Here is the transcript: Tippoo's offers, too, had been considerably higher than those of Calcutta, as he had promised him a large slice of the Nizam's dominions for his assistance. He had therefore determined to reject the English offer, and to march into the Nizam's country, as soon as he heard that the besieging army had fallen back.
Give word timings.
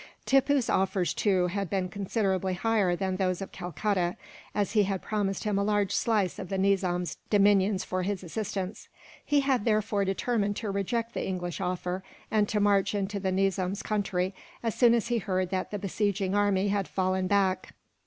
Tippoo's 0.25 0.67
offers, 0.67 1.13
too, 1.13 1.45
had 1.45 1.69
been 1.69 1.87
considerably 1.87 2.55
higher 2.55 2.95
than 2.95 3.17
those 3.17 3.39
of 3.39 3.51
Calcutta, 3.51 4.17
as 4.55 4.71
he 4.71 4.81
had 4.81 5.03
promised 5.03 5.43
him 5.43 5.59
a 5.59 5.63
large 5.63 5.91
slice 5.91 6.39
of 6.39 6.49
the 6.49 6.57
Nizam's 6.57 7.19
dominions 7.29 7.83
for 7.83 8.01
his 8.01 8.23
assistance. 8.23 8.87
He 9.23 9.41
had 9.41 9.63
therefore 9.63 10.03
determined 10.03 10.55
to 10.55 10.71
reject 10.71 11.13
the 11.13 11.27
English 11.27 11.61
offer, 11.61 12.03
and 12.31 12.49
to 12.49 12.59
march 12.59 12.95
into 12.95 13.19
the 13.19 13.31
Nizam's 13.31 13.83
country, 13.83 14.33
as 14.63 14.73
soon 14.73 14.95
as 14.95 15.09
he 15.09 15.19
heard 15.19 15.51
that 15.51 15.69
the 15.69 15.77
besieging 15.77 16.33
army 16.33 16.69
had 16.69 16.87
fallen 16.87 17.27
back. 17.27 17.73